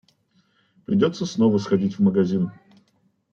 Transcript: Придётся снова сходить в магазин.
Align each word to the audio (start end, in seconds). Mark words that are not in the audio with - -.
Придётся 0.87 1.27
снова 1.27 1.59
сходить 1.59 1.99
в 1.99 2.01
магазин. 2.01 2.49